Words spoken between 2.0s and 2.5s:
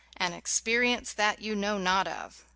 of"!